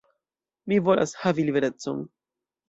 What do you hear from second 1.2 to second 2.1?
havi liberecon.